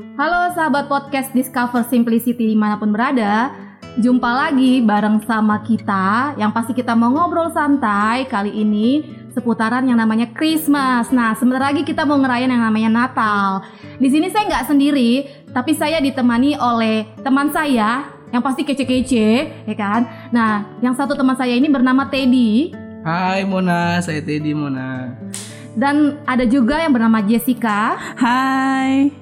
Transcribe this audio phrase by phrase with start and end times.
[0.00, 3.52] Halo sahabat podcast Discover Simplicity di mana pun berada.
[4.00, 9.02] Jumpa lagi bareng sama kita Yang pasti kita mau ngobrol santai kali ini
[9.34, 11.10] Seputaran yang namanya Christmas.
[11.10, 13.66] Nah sebentar lagi kita mau ngerayain yang namanya Natal.
[14.00, 15.12] Di sini saya nggak sendiri
[15.52, 19.28] Tapi saya ditemani oleh teman saya Yang pasti kece-kece
[19.68, 20.08] ya kan?
[20.32, 22.72] Nah yang satu teman saya ini bernama Teddy.
[23.04, 25.12] Hai Mona, saya Teddy Mona.
[25.76, 27.98] Dan ada juga yang bernama Jessica.
[28.16, 29.19] Hai.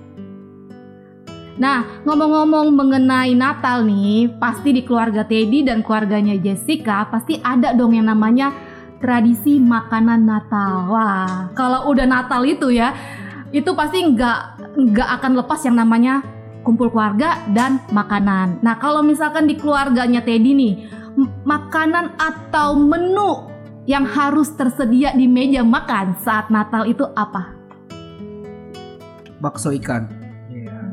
[1.58, 7.98] Nah, ngomong-ngomong mengenai Natal nih, pasti di keluarga Teddy dan keluarganya Jessica pasti ada dong
[7.98, 8.54] yang namanya
[9.02, 10.86] tradisi makanan Natal.
[10.86, 12.94] Wah, kalau udah Natal itu ya,
[13.50, 14.38] itu pasti nggak
[14.78, 16.22] nggak akan lepas yang namanya
[16.62, 18.62] kumpul keluarga dan makanan.
[18.62, 20.74] Nah, kalau misalkan di keluarganya Teddy nih,
[21.42, 23.50] makanan atau menu
[23.90, 27.50] yang harus tersedia di meja makan saat Natal itu apa?
[29.42, 30.17] Bakso ikan.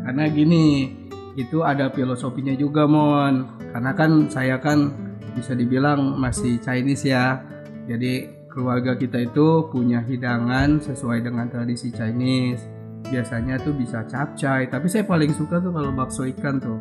[0.05, 0.93] Karena gini,
[1.33, 3.49] itu ada filosofinya juga Mon.
[3.73, 4.93] Karena kan saya kan
[5.33, 7.41] bisa dibilang masih Chinese ya.
[7.89, 12.63] Jadi keluarga kita itu punya hidangan sesuai dengan tradisi Chinese.
[13.09, 16.79] Biasanya tuh bisa capcay, tapi saya paling suka tuh kalau bakso ikan tuh.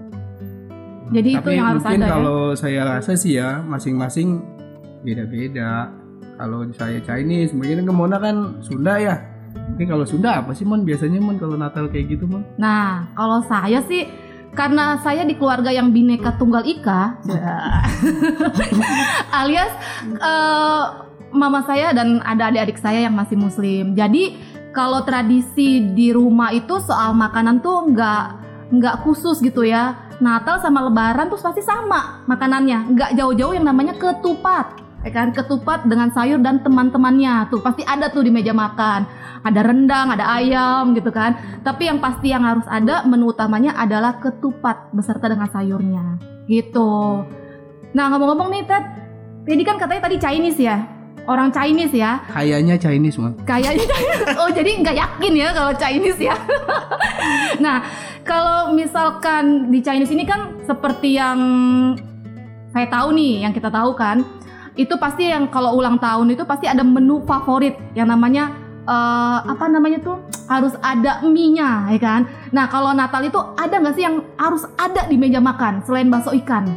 [1.13, 2.13] Jadi itu tapi yang harus mungkin ada ya?
[2.17, 4.41] kalau saya rasa sih ya masing-masing
[5.05, 5.93] beda-beda.
[6.35, 9.34] Kalau saya Chinese, mungkin ke Mona kan Sunda ya.
[9.55, 12.47] Mungkin kalau Sunda apa sih Mon biasanya Mon kalau Natal kayak gitu Mon?
[12.59, 14.07] Nah, kalau saya sih
[14.55, 17.19] karena saya di keluarga yang bineka tunggal ika,
[19.43, 19.73] alias
[20.15, 20.83] eh,
[21.35, 23.99] mama saya dan ada adik-adik saya yang masih muslim.
[23.99, 24.39] Jadi
[24.71, 28.25] kalau tradisi di rumah itu soal makanan tuh nggak
[28.79, 29.99] nggak khusus gitu ya.
[30.23, 34.84] Natal sama Lebaran tuh pasti sama makanannya, nggak jauh-jauh yang namanya ketupat.
[35.05, 39.61] Ya kan ketupat dengan sayur dan teman-temannya tuh pasti ada tuh di meja makan ada
[39.61, 41.37] rendang, ada ayam gitu kan.
[41.61, 46.17] Tapi yang pasti yang harus ada menu utamanya adalah ketupat beserta dengan sayurnya.
[46.49, 46.93] Gitu.
[47.93, 48.85] Nah, ngomong-ngomong nih Ted,
[49.45, 50.89] Teddy kan katanya tadi Chinese ya.
[51.25, 52.21] Orang Chinese ya.
[52.29, 53.33] Kayaknya Chinese Mon.
[53.49, 53.85] Kayaknya
[54.41, 56.37] Oh, jadi nggak yakin ya kalau Chinese ya.
[57.65, 57.85] nah,
[58.25, 61.39] kalau misalkan di Chinese ini kan seperti yang
[62.77, 64.21] saya tahu nih, yang kita tahu kan,
[64.75, 68.51] itu pasti yang kalau ulang tahun itu pasti ada menu favorit yang namanya
[68.85, 70.19] eh, apa namanya tuh
[70.51, 72.21] harus ada mie-nya ya kan.
[72.51, 76.35] Nah kalau Natal itu ada nggak sih yang harus ada di meja makan selain bakso
[76.45, 76.69] ikan?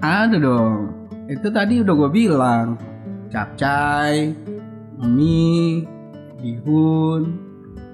[0.00, 0.96] Ada dong.
[1.28, 2.80] Itu tadi udah gue bilang.
[3.30, 4.34] Capcay,
[4.98, 5.86] mie,
[6.40, 7.38] bihun.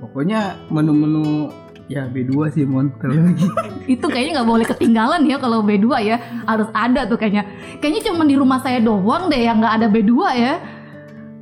[0.01, 1.51] Pokoknya menu-menu
[1.87, 2.91] ya B2 sih Mon.
[2.99, 3.47] Kalau lagi.
[3.99, 6.17] Itu kayaknya nggak boleh ketinggalan ya kalau B2 ya
[6.47, 7.47] harus ada tuh kayaknya.
[7.79, 10.55] Kayaknya cuma di rumah saya doang deh yang nggak ada B2 ya.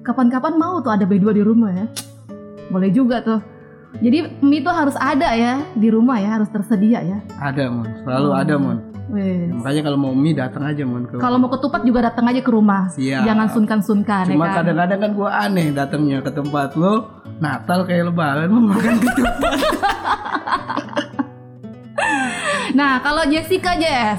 [0.04, 1.86] Kapan-kapan mau tuh ada B2 di rumah ya.
[2.68, 3.40] Boleh juga tuh.
[4.02, 7.18] Jadi mie itu harus ada ya di rumah ya harus tersedia ya.
[7.38, 8.93] Ada Mon, selalu ada Mon.
[9.12, 9.52] Wes.
[9.52, 12.50] Makanya kalau mau mie datang aja Mon ke Kalau mau ketupat juga datang aja ke
[12.50, 12.88] rumah.
[12.96, 13.22] Siap.
[13.28, 14.64] Jangan sungkan-sungkan ya Cuma kan.
[14.64, 16.94] kadang-kadang kan gue aneh datangnya ke tempat lo
[17.36, 19.34] Natal kayak lebaran lo makan ketupat.
[22.74, 24.18] Nah, kalau Jessica Jess,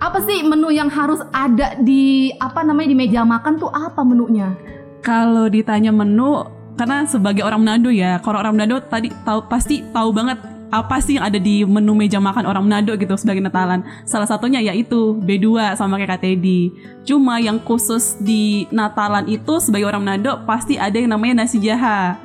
[0.00, 4.56] apa sih menu yang harus ada di apa namanya di meja makan tuh apa menunya?
[5.04, 6.40] Kalau ditanya menu,
[6.80, 10.40] karena sebagai orang Manado ya, kalau orang Manado tadi tahu pasti tahu banget
[10.72, 13.84] apa sih yang ada di menu meja makan orang Manado gitu sebagai Natalan.
[14.08, 16.72] Salah satunya yaitu B2 sama kayak Kak Teddy.
[17.04, 22.16] Cuma yang khusus di Natalan itu sebagai orang Manado pasti ada yang namanya nasi jaha.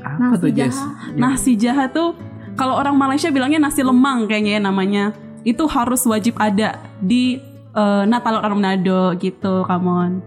[0.00, 0.72] Apa Nasi tuh Jess?
[0.80, 0.88] jaha.
[1.20, 2.16] Nasi jaha tuh
[2.56, 5.04] kalau orang Malaysia bilangnya nasi lemang kayaknya ya namanya.
[5.44, 7.36] Itu harus wajib ada di
[7.76, 10.24] eh, Natal orang Manado gitu, Kamon.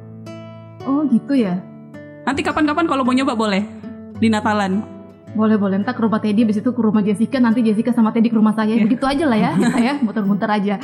[0.85, 1.57] Oh, gitu ya.
[2.29, 3.65] Nanti kapan-kapan kalau mau nyoba boleh
[4.21, 4.98] di Natalan.
[5.29, 8.27] Boleh boleh ntar ke rumah Teddy, habis itu ke rumah Jessica, nanti Jessica sama Teddy
[8.27, 8.83] ke rumah saya, Iya.
[8.83, 10.75] begitu aja lah ya, kita ya, muter-muter aja.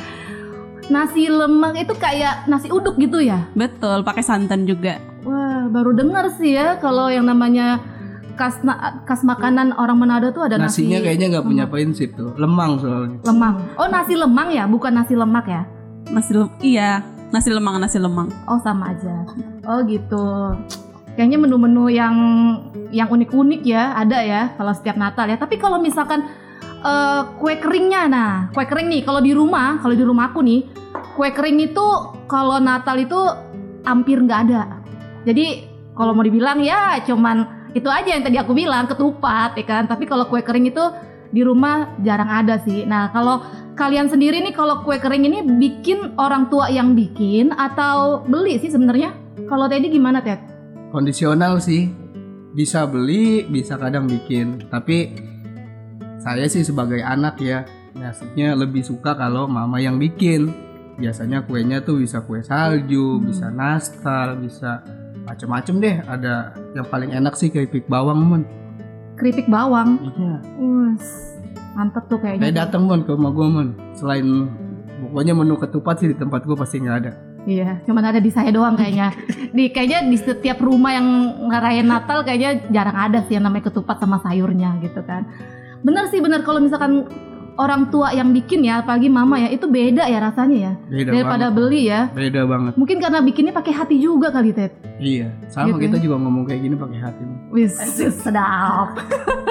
[0.86, 3.42] Nasi lemak itu kayak nasi uduk gitu ya?
[3.52, 5.02] Betul, pakai santan juga.
[5.22, 7.82] Wah, baru dengar sih ya kalau yang namanya
[8.32, 12.30] khas na- khas makanan orang Manado tuh ada nasi Nasinya kayaknya nggak punya prinsip tuh,
[12.36, 13.18] lemang soalnya.
[13.20, 13.66] lemang.
[13.74, 15.66] Oh, nasi lemang ya, bukan nasi lemak ya?
[16.06, 18.30] Nasi lem iya, nasi lemang, nasi lemang.
[18.46, 19.26] Oh, sama aja.
[19.66, 20.22] Oh, gitu.
[21.16, 22.14] Kayaknya menu-menu yang
[22.92, 25.40] yang unik-unik ya, ada ya kalau setiap Natal ya.
[25.40, 26.28] Tapi kalau misalkan
[26.84, 30.68] eh, kue keringnya nah, kue kering nih kalau di rumah, kalau di rumah aku nih,
[31.16, 31.86] kue kering itu
[32.28, 33.16] kalau Natal itu
[33.88, 34.84] hampir nggak ada.
[35.24, 35.64] Jadi
[35.96, 39.88] kalau mau dibilang ya cuman itu aja yang tadi aku bilang ketupat ya kan.
[39.88, 40.84] Tapi kalau kue kering itu
[41.32, 42.84] di rumah jarang ada sih.
[42.84, 43.40] Nah kalau
[43.72, 48.68] kalian sendiri nih kalau kue kering ini bikin orang tua yang bikin atau beli sih
[48.68, 49.16] sebenarnya?
[49.46, 50.55] Kalau Teddy gimana Ted?
[50.96, 51.92] Kondisional sih,
[52.56, 54.64] bisa beli, bisa kadang bikin.
[54.72, 55.12] Tapi
[56.16, 60.48] saya sih sebagai anak ya biasanya lebih suka kalau mama yang bikin.
[60.96, 64.80] Biasanya kuenya tuh bisa kue salju bisa nastar bisa
[65.28, 66.00] macem-macem deh.
[66.00, 68.42] Ada yang paling enak sih keripik bawang mon
[69.20, 70.00] Keripik bawang.
[70.00, 70.40] iya.
[70.56, 71.36] Wes,
[71.76, 72.64] mantep tuh saya kayaknya.
[72.64, 74.48] datang mon ke rumah gua mon selain
[75.04, 78.50] pokoknya menu ketupat sih di tempat gua pasti nggak ada Iya, cuman ada di saya
[78.50, 79.14] doang kayaknya.
[79.54, 81.06] Di kayaknya di setiap rumah yang
[81.46, 85.30] ngerayain Natal kayaknya jarang ada sih yang namanya ketupat sama sayurnya gitu kan.
[85.80, 87.06] Bener sih bener kalau misalkan
[87.56, 91.46] orang tua yang bikin ya, apalagi mama ya, itu beda ya rasanya ya beda daripada
[91.48, 92.00] banget beli ya.
[92.12, 94.76] beda banget Mungkin karena bikinnya pakai hati juga kali Ted.
[94.98, 96.02] iya sama Gitu kita ya.
[96.04, 97.22] juga ngomong kayak gini pakai hati.
[97.48, 97.72] Wis,
[98.12, 98.98] sedap.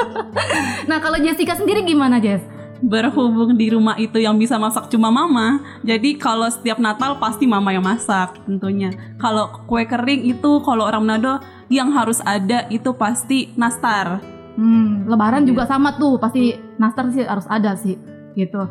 [0.90, 2.44] nah kalau Jessica sendiri gimana Jess?
[2.80, 7.72] Berhubung di rumah itu yang bisa masak cuma mama jadi kalau setiap Natal pasti mama
[7.72, 13.52] yang masak tentunya kalau kue kering itu kalau orang Manado yang harus ada itu pasti
[13.56, 14.20] nastar
[14.56, 15.52] Hmm, lebaran Iya.
[15.52, 18.00] juga sama tuh, pasti nastar sih harus ada sih,
[18.40, 18.64] gitu.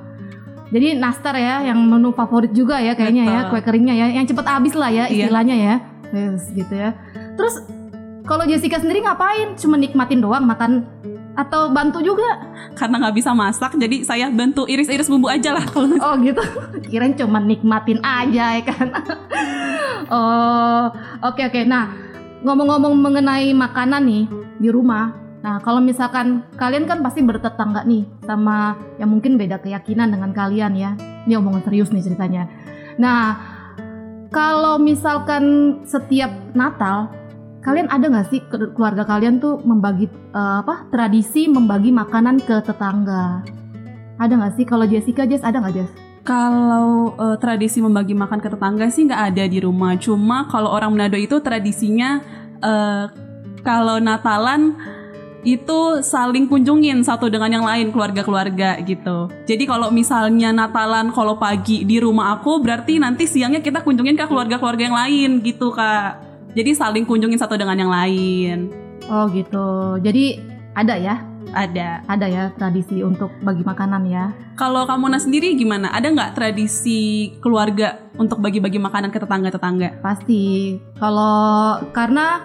[0.73, 3.51] Jadi nastar ya, yang menu favorit juga ya kayaknya ya, Betul.
[3.53, 5.29] kue keringnya ya, yang cepet habis lah ya Iya.
[5.29, 5.75] istilahnya ya,
[6.09, 6.97] yes, gitu ya.
[7.37, 7.69] Terus
[8.25, 9.57] kalau Jessica sendiri ngapain?
[9.61, 10.89] Cuma nikmatin doang makan
[11.35, 12.55] atau bantu juga?
[12.75, 16.43] karena nggak bisa masak jadi saya bantu iris-iris bumbu aja lah kalau Oh gitu,
[16.91, 18.89] kirain cuma nikmatin aja ya kan?
[20.15, 20.85] oh,
[21.23, 21.61] oke oke.
[21.65, 21.95] Nah,
[22.43, 24.25] ngomong-ngomong mengenai makanan nih
[24.59, 25.15] di rumah.
[25.45, 30.73] Nah, kalau misalkan kalian kan pasti bertetangga nih sama yang mungkin beda keyakinan dengan kalian
[30.75, 30.91] ya.
[31.29, 32.49] Ini omongan serius nih ceritanya.
[32.97, 33.37] Nah,
[34.33, 37.13] kalau misalkan setiap Natal,
[37.65, 42.61] kalian ada nggak sih ke- keluarga kalian tuh membagi eh, apa tradisi membagi makanan ke
[42.61, 43.41] tetangga?
[44.21, 44.65] Ada nggak sih?
[44.69, 45.91] Kalau Jessica, Jess ada nggak Jess?
[46.23, 49.97] Kalau eh, tradisi membagi makan ke tetangga sih nggak ada di rumah.
[49.97, 52.21] Cuma kalau orang Manado itu tradisinya
[52.61, 53.05] eh,
[53.65, 54.77] kalau Natalan
[55.45, 59.29] itu saling kunjungin satu dengan yang lain keluarga-keluarga gitu.
[59.45, 64.25] Jadi kalau misalnya Natalan kalau pagi di rumah aku berarti nanti siangnya kita kunjungin ke
[64.25, 66.24] keluarga-keluarga yang lain gitu kak.
[66.55, 68.71] Jadi saling kunjungin satu dengan yang lain.
[69.11, 69.99] Oh gitu.
[70.01, 70.39] Jadi
[70.75, 71.23] ada ya,
[71.55, 72.03] Ada.
[72.07, 74.35] ada ya tradisi untuk bagi makanan ya.
[74.55, 75.91] Kalau kamu Nah sendiri gimana?
[75.91, 79.99] Ada nggak tradisi keluarga untuk bagi-bagi makanan ke tetangga-tetangga?
[80.03, 80.79] Pasti.
[80.99, 82.43] Kalau karena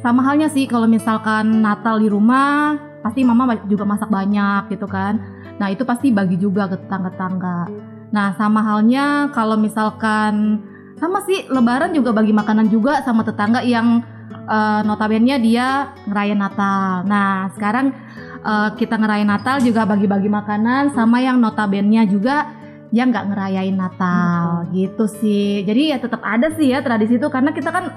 [0.00, 5.20] sama halnya sih kalau misalkan Natal di rumah, pasti mama juga masak banyak gitu kan.
[5.58, 7.68] Nah, itu pasti bagi juga ke tetangga-tetangga.
[8.08, 10.64] Nah, sama halnya kalau misalkan
[10.98, 17.06] sama sih lebaran juga bagi makanan juga sama tetangga yang eh, notabene dia ngerayain Natal.
[17.06, 17.94] Nah, sekarang
[18.42, 22.50] eh, kita ngerayain Natal juga bagi-bagi makanan sama yang notabene juga
[22.90, 25.64] yang nggak ngerayain Natal gitu sih.
[25.64, 27.92] Jadi ya tetap ada sih ya tradisi itu karena kita kan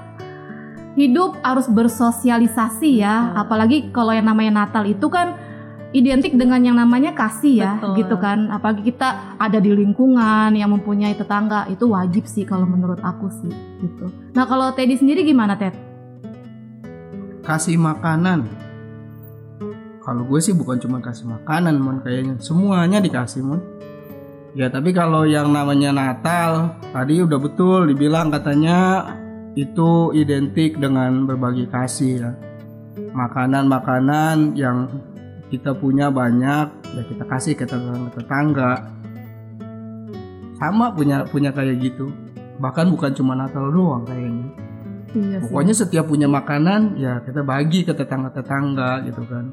[0.96, 3.32] hidup harus bersosialisasi ya.
[3.32, 3.40] Betul.
[3.40, 5.36] Apalagi kalau yang namanya Natal itu kan
[5.92, 8.04] identik dengan yang namanya kasih ya, Betul.
[8.04, 8.48] gitu kan.
[8.48, 13.52] Apalagi kita ada di lingkungan yang mempunyai tetangga itu wajib sih kalau menurut aku sih
[13.80, 14.08] gitu.
[14.32, 15.92] Nah kalau Teddy sendiri gimana Ted?
[17.42, 18.46] kasih makanan
[20.02, 23.60] kalau gue sih bukan cuma kasih makanan mon kayaknya semuanya dikasih mon
[24.54, 29.10] ya tapi kalau yang namanya Natal tadi udah betul dibilang katanya
[29.58, 32.30] itu identik dengan berbagi kasih ya
[33.10, 34.86] makanan-makanan yang
[35.52, 36.66] kita punya banyak
[36.96, 38.88] ya kita kasih ke tetangga-tetangga
[40.56, 42.08] sama punya punya kayak gitu
[42.56, 44.48] bahkan bukan cuma Natal doang kayaknya
[45.12, 49.52] Iya Pokoknya setiap punya makanan ya kita bagi ke tetangga-tetangga gitu kan.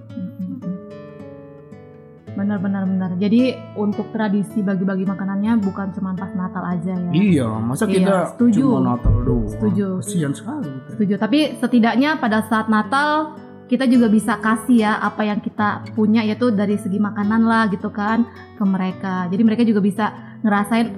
[2.31, 3.11] Benar-benar benar.
[3.19, 7.11] Jadi untuk tradisi bagi-bagi makanannya bukan cuma pas Natal aja ya.
[7.11, 8.63] Iya, masa Iya, kita setuju.
[8.63, 9.51] cuma Natal doang.
[9.51, 9.87] Setuju.
[9.99, 10.63] Kasihan sekali.
[10.71, 10.87] gitu.
[10.95, 11.13] Setuju.
[11.19, 13.35] Tapi setidaknya pada saat Natal
[13.69, 17.93] kita juga bisa kasih ya apa yang kita punya yaitu dari segi makanan lah gitu
[17.93, 18.25] kan
[18.57, 19.29] ke mereka.
[19.29, 20.05] Jadi mereka juga bisa
[20.41, 20.89] ngerasain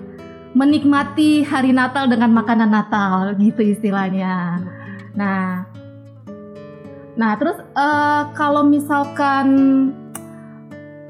[0.56, 4.63] menikmati hari Natal dengan makanan Natal gitu istilahnya.
[5.12, 5.68] Nah,
[7.20, 9.48] nah terus eh, kalau misalkan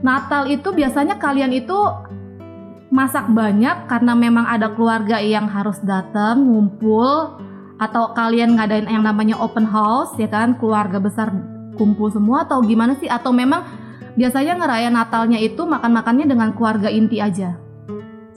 [0.02, 1.78] Natal itu biasanya kalian itu
[2.90, 7.38] masak banyak karena memang ada keluarga yang harus datang ngumpul
[7.82, 11.34] atau kalian ngadain yang namanya open house ya kan keluarga besar
[11.74, 13.66] kumpul semua atau gimana sih atau memang
[14.14, 17.58] biasanya ngerayain Natalnya itu makan-makannya dengan keluarga inti aja.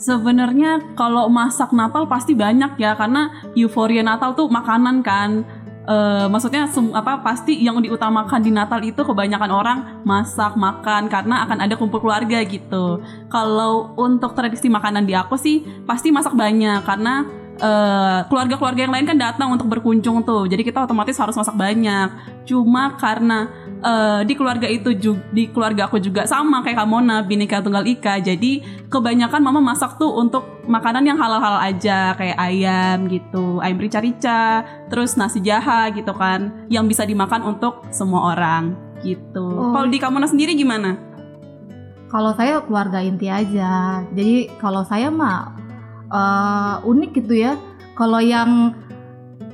[0.01, 5.45] Sebenarnya kalau masak Natal pasti banyak ya karena euforia Natal tuh makanan kan.
[5.85, 6.65] Eh, maksudnya
[6.97, 12.01] apa pasti yang diutamakan di Natal itu kebanyakan orang masak makan karena akan ada kumpul
[12.01, 13.05] keluarga gitu.
[13.29, 19.07] Kalau untuk tradisi makanan di aku sih pasti masak banyak karena eh, keluarga-keluarga yang lain
[19.07, 20.47] kan datang untuk berkunjung tuh.
[20.47, 22.09] Jadi kita otomatis harus masak banyak.
[22.45, 23.49] Cuma karena
[23.81, 28.17] eh, di keluarga itu juga di keluarga aku juga sama kayak Kamona bineka tunggal ika
[28.17, 34.65] jadi kebanyakan mama masak tuh untuk makanan yang halal-halal aja kayak ayam gitu ayam rica-rica
[34.89, 38.73] terus nasi jaha gitu kan yang bisa dimakan untuk semua orang
[39.05, 39.77] gitu Oh.
[39.77, 40.97] kalau di Kamona sendiri gimana
[42.09, 43.99] Kalau saya keluarga inti aja.
[44.15, 45.51] Jadi kalau saya mah
[46.15, 47.59] eh, unik gitu ya.
[47.99, 48.75] Kalau yang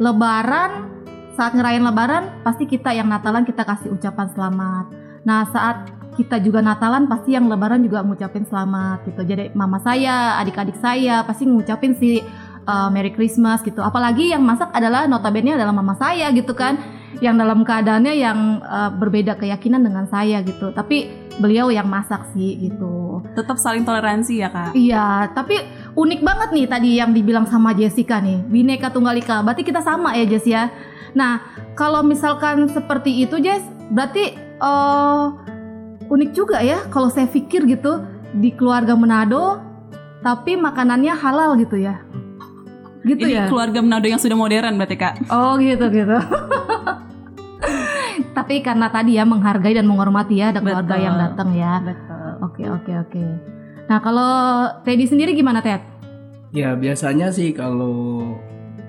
[0.00, 0.88] lebaran
[1.36, 4.84] saat ngerayain lebaran pasti kita yang Natalan kita kasih ucapan selamat.
[5.24, 5.88] Nah, saat
[6.20, 9.24] kita juga Natalan pasti yang lebaran juga ngucapin selamat gitu.
[9.24, 12.20] Jadi mama saya, adik-adik saya pasti ngucapin si
[12.64, 13.80] eh, Merry Christmas gitu.
[13.80, 16.76] Apalagi yang masak adalah notabene adalah mama saya gitu kan.
[17.24, 20.76] Yang dalam keadaannya yang eh, berbeda keyakinan dengan saya gitu.
[20.76, 23.24] Tapi beliau yang masak sih gitu.
[23.32, 25.56] tetap saling toleransi ya kak Iya, tapi
[25.96, 29.42] unik banget nih tadi yang dibilang sama Jessica nih, Bineka Tunggal Ika.
[29.44, 30.68] Berarti kita sama ya Jess ya.
[31.16, 31.42] Nah,
[31.74, 35.24] kalau misalkan seperti itu Jess, berarti eh,
[36.10, 38.02] unik juga ya kalau saya pikir gitu
[38.34, 39.62] di keluarga Manado
[40.20, 42.02] tapi makanannya halal gitu ya.
[43.00, 43.48] Gitu ini ya.
[43.48, 46.16] keluarga Manado yang sudah modern berarti kak Oh gitu gitu.
[48.30, 51.06] tapi karena tadi ya menghargai dan menghormati ya ada keluarga Betul.
[51.06, 51.72] yang datang ya.
[51.82, 53.24] betul Oke oke oke.
[53.90, 54.32] Nah kalau
[54.86, 55.82] Teddy sendiri gimana Ted?
[56.50, 58.22] Ya biasanya sih kalau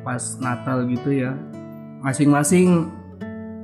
[0.01, 1.37] pas Natal gitu ya
[2.01, 2.89] masing-masing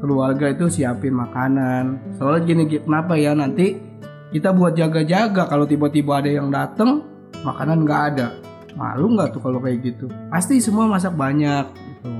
[0.04, 2.16] keluarga itu siapin makanan.
[2.18, 3.80] Soalnya gini kenapa ya nanti
[4.30, 7.02] kita buat jaga-jaga kalau tiba-tiba ada yang datang
[7.42, 8.28] makanan nggak ada.
[8.78, 10.06] Malu nggak tuh kalau kayak gitu?
[10.30, 12.12] Pasti semua masak banyak gitu.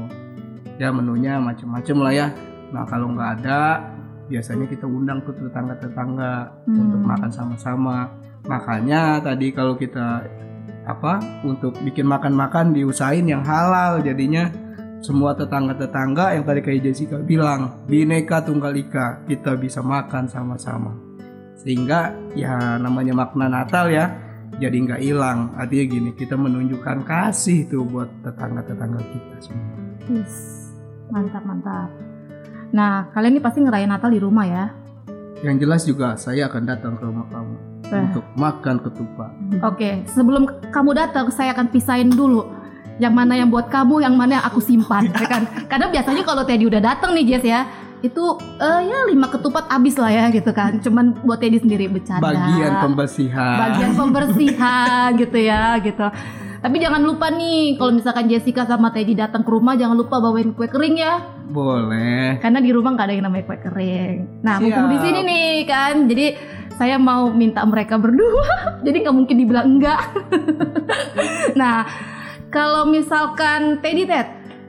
[0.82, 2.28] Ya menunya macem-macem lah ya.
[2.72, 3.80] Nah kalau nggak ada
[4.28, 6.34] biasanya kita undang tuh tetangga-tetangga
[6.68, 6.80] Hmm.
[6.84, 8.12] untuk makan sama-sama.
[8.44, 10.24] Makanya tadi kalau kita
[10.84, 14.48] apa untuk bikin makan-makan diusahain yang halal jadinya
[14.98, 20.96] semua tetangga-tetangga yang tadi kayak Jessica bilang bineka tunggal ika kita bisa makan sama-sama
[21.60, 24.16] sehingga ya namanya makna Natal ya
[24.58, 29.76] jadi nggak hilang artinya gini kita menunjukkan kasih tuh buat tetangga-tetangga kita semua
[30.08, 30.34] Yes,
[31.12, 31.92] mantap mantap.
[32.70, 34.66] Nah kalian ini pasti ngerayain Natal di rumah ya?
[35.38, 37.54] yang jelas juga saya akan datang ke rumah kamu
[37.88, 38.04] Eh.
[38.04, 39.30] untuk makan ketupat
[39.62, 42.42] Oke, sebelum kamu datang saya akan pisahin dulu
[42.98, 45.46] yang mana yang buat kamu, yang mana yang aku simpan, ya kan?
[45.70, 47.70] Karena biasanya kalau Teddy udah datang nih Jess ya,
[48.00, 48.24] itu
[48.58, 50.82] eh, ya lima ketupat habis lah ya gitu kan.
[50.82, 52.26] Cuman buat Teddy sendiri bercanda.
[52.26, 56.06] bagian pembersihan bagian pembersihan gitu ya gitu.
[56.58, 60.50] Tapi jangan lupa nih kalau misalkan Jessica sama Teddy datang ke rumah jangan lupa bawain
[60.52, 61.22] kue kering ya.
[61.48, 64.44] Boleh Karena di rumah nggak ada yang namanya kue kering.
[64.44, 65.96] Nah, mumpung di sini nih kan.
[66.06, 66.28] Jadi
[66.76, 68.78] saya mau minta mereka berdua.
[68.86, 70.02] Jadi nggak mungkin dibilang enggak.
[71.60, 71.88] nah,
[72.52, 74.28] kalau misalkan Teddy Ted,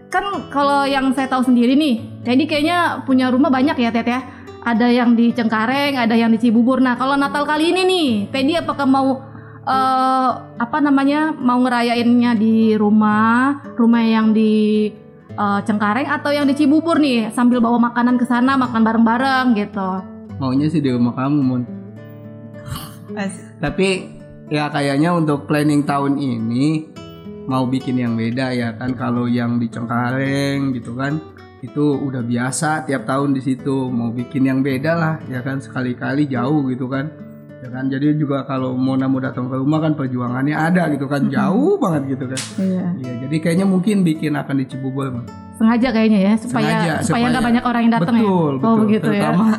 [0.08, 4.22] kan kalau yang saya tahu sendiri nih, Teddy kayaknya punya rumah banyak ya Ted ya.
[4.58, 6.82] Ada yang di Cengkareng, ada yang di Cibubur.
[6.82, 9.18] Nah, kalau Natal kali ini nih, Teddy apakah mau
[9.64, 14.88] eh, apa namanya mau ngerayainnya di rumah, rumah yang di
[15.38, 19.90] eh, Cengkareng atau yang di Cibubur nih, sambil bawa makanan ke sana, makan bareng-bareng gitu.
[20.38, 21.62] maunya sih di rumah kamu Mun.
[23.58, 23.88] Tapi
[24.46, 26.94] ya kayaknya untuk planning tahun ini
[27.50, 28.94] mau bikin yang beda ya kan?
[28.94, 31.18] Kalau yang di Cengkareng gitu kan?
[31.58, 33.90] Itu udah biasa tiap tahun di situ.
[33.90, 35.58] Mau bikin yang beda lah ya kan?
[35.58, 37.27] Sekali-kali jauh gitu kan
[37.58, 41.26] ya kan jadi juga kalau Mona mau datang ke rumah kan perjuangannya ada gitu kan
[41.26, 42.86] jauh banget gitu kan Iya.
[42.96, 45.26] Iya jadi kayaknya mungkin bikin akan di Cibubur Mas.
[45.58, 48.22] Sengaja kayaknya ya supaya Sengaja, supaya nggak banyak orang yang datang ya.
[48.22, 49.12] betul Oh begitu ya.
[49.26, 49.46] terutama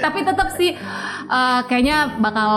[0.00, 0.70] Tapi tetap sih
[1.26, 2.50] eh, kayaknya bakal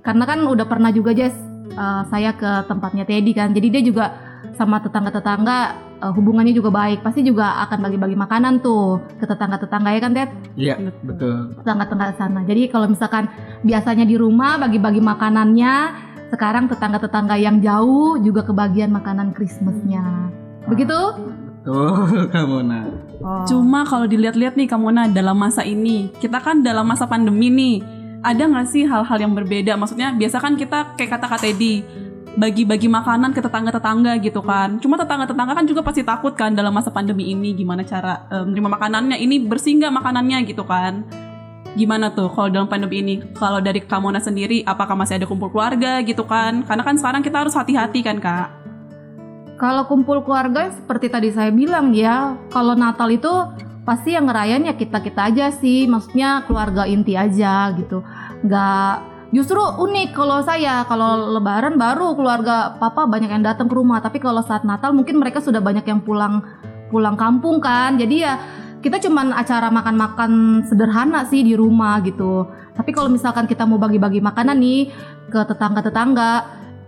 [0.00, 1.36] karena kan udah pernah juga Jess
[1.70, 3.52] eh, saya ke tempatnya Teddy kan.
[3.52, 4.04] Jadi dia juga
[4.56, 7.04] sama tetangga-tetangga eh, hubungannya juga baik.
[7.04, 10.30] Pasti juga akan bagi-bagi makanan tuh ke tetangga-tetangga ya kan Ted?
[10.56, 12.40] iya betul Tetangga-tetangga sana.
[12.48, 13.28] Jadi kalau misalkan
[13.62, 15.74] biasanya di rumah bagi-bagi makanannya,
[16.32, 20.32] sekarang tetangga-tetangga yang jauh juga kebagian makanan Christmasnya.
[20.66, 20.98] Begitu?
[21.60, 23.44] betul kamu nah Oh.
[23.44, 27.76] Cuma kalau dilihat-lihat nih Kamona dalam masa ini, kita kan dalam masa pandemi nih,
[28.24, 29.76] ada nggak sih hal-hal yang berbeda?
[29.76, 31.84] Maksudnya biasa kan kita kayak kata Kak Teddy,
[32.38, 34.78] bagi-bagi makanan ke tetangga-tetangga gitu kan.
[34.78, 39.16] Cuma tetangga-tetangga kan juga pasti takut kan dalam masa pandemi ini gimana cara menerima makanannya,
[39.18, 41.02] ini bersih nggak makanannya gitu kan.
[41.70, 43.14] Gimana tuh kalau dalam pandemi ini?
[43.38, 46.66] Kalau dari Kamona sendiri, apakah masih ada kumpul keluarga gitu kan?
[46.66, 48.50] Karena kan sekarang kita harus hati-hati kan kak.
[49.54, 53.30] Kalau kumpul keluarga seperti tadi saya bilang ya, kalau Natal itu
[53.86, 58.02] pasti yang ngerayain ya kita-kita aja sih, maksudnya keluarga inti aja gitu.
[58.42, 58.94] Nggak
[59.30, 64.18] justru unik kalau saya, kalau lebaran baru keluarga papa banyak yang datang ke rumah, tapi
[64.18, 66.42] kalau saat Natal mungkin mereka sudah banyak yang pulang
[66.90, 67.94] pulang kampung kan.
[67.94, 68.36] Jadi ya
[68.82, 72.48] kita cuman acara makan-makan sederhana sih di rumah gitu.
[72.74, 74.90] Tapi kalau misalkan kita mau bagi-bagi makanan nih
[75.30, 76.32] ke tetangga-tetangga,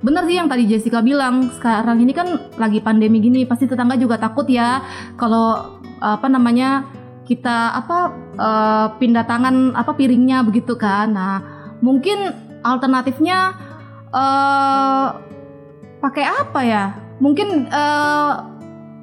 [0.03, 1.53] bener sih yang tadi Jessica bilang.
[1.55, 4.83] Sekarang ini kan lagi pandemi gini, pasti tetangga juga takut ya
[5.15, 6.83] kalau apa namanya
[7.23, 7.99] kita apa
[8.35, 11.15] eh, pindah tangan apa piringnya begitu kan.
[11.15, 11.52] Nah,
[11.83, 13.39] mungkin alternatifnya
[14.15, 15.07] eh
[15.99, 16.85] pakai apa ya?
[17.19, 18.33] Mungkin eh,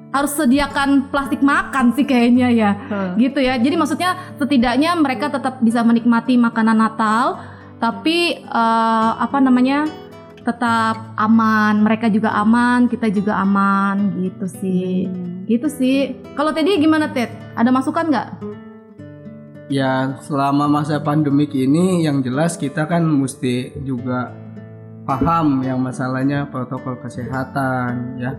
[0.09, 2.71] harus sediakan plastik makan sih kayaknya ya
[3.13, 3.61] gitu ya.
[3.61, 7.37] Jadi maksudnya setidaknya mereka tetap bisa menikmati makanan Natal,
[7.77, 9.85] tapi eh, apa namanya
[10.39, 11.83] tetap aman.
[11.85, 15.05] Mereka juga aman, kita juga aman gitu sih.
[15.45, 16.15] Gitu sih.
[16.33, 17.29] Kalau Teddy gimana Ted?
[17.53, 18.58] Ada masukan nggak?
[19.69, 24.33] Ya selama masa pandemik ini yang jelas kita kan mesti juga
[25.05, 28.33] paham yang masalahnya protokol kesehatan ya.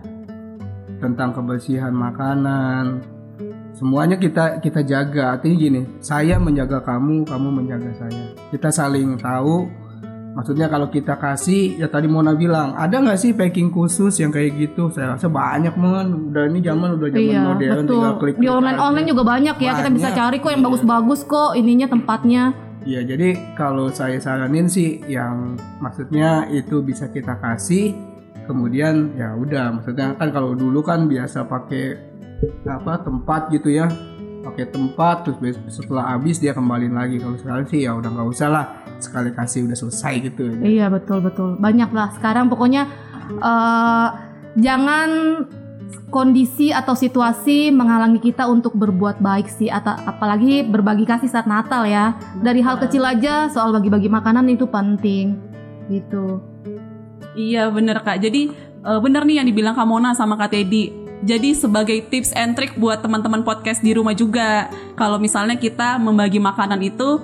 [0.99, 2.99] Tentang kebersihan makanan.
[3.71, 5.39] Semuanya kita kita jaga.
[5.39, 8.35] Artinya gini saya menjaga kamu kamu menjaga saya.
[8.51, 9.80] Kita saling tahu
[10.31, 14.55] maksudnya kalau kita kasih ya tadi Mona bilang ada nggak sih packing khusus yang kayak
[14.55, 17.91] gitu saya rasa banyak mon udah ini zaman udah zaman Iya, modern betul.
[17.91, 19.71] tinggal klik Di online-online juga banyak ya.
[19.73, 20.17] Kita bisa Banyak.
[20.17, 20.67] cari kok yang Iya.
[20.67, 22.43] bagus-bagus kok ininya tempatnya.
[22.81, 27.93] Ya jadi kalau saya saranin sih yang maksudnya itu bisa kita kasih
[28.43, 31.93] kemudian ya udah maksudnya kan kalau dulu kan biasa pakai
[32.65, 33.85] apa tempat gitu ya
[34.41, 35.37] pakai tempat terus
[35.69, 38.65] setelah habis dia kembaliin lagi kalau sekarang sih ya udah nggak usah lah
[39.01, 41.57] sekali kasih udah selesai gitu Iya betul betul.
[41.57, 42.47] Banyak lah sekarang.
[42.47, 42.87] Pokoknya
[43.29, 44.07] eh,
[44.57, 45.09] jangan
[46.11, 49.71] kondisi atau situasi menghalangi kita untuk berbuat baik sih.
[49.71, 52.15] Atau apalagi berbagi kasih saat Natal ya.
[52.39, 55.39] Dari hal kecil aja soal bagi-bagi makanan itu penting.
[55.89, 56.39] Gitu.
[57.35, 58.19] Iya bener kak.
[58.21, 58.51] Jadi
[58.85, 61.01] eh, bener nih yang dibilang Kak Mona sama Kak Teddy.
[61.21, 64.73] Jadi sebagai tips and trick buat teman-teman podcast di rumah juga.
[64.97, 67.21] Kalau misalnya kita membagi makanan itu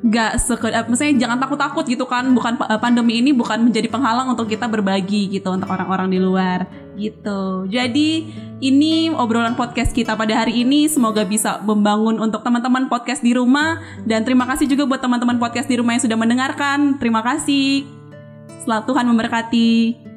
[0.00, 2.24] nggak sekedar, maksudnya jangan takut-takut gitu kan.
[2.32, 6.64] Bukan eh, pandemi ini bukan menjadi penghalang untuk kita berbagi gitu untuk orang-orang di luar
[6.96, 7.68] gitu.
[7.68, 8.28] Jadi
[8.60, 13.80] ini obrolan podcast kita pada hari ini semoga bisa membangun untuk teman-teman podcast di rumah
[14.04, 17.00] dan terima kasih juga buat teman-teman podcast di rumah yang sudah mendengarkan.
[17.00, 17.84] Terima kasih.
[18.64, 20.09] Selamat Tuhan memberkati.